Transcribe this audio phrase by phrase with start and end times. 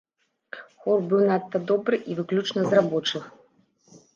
[0.85, 3.23] Хор быў надта добры, і выключна з рабочых.